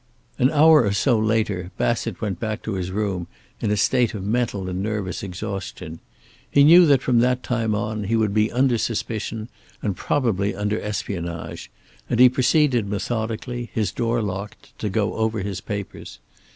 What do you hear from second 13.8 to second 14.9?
door locked, to